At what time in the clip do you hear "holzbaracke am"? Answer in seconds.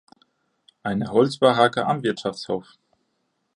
1.11-2.01